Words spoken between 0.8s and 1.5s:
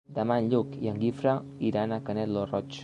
i en Guifré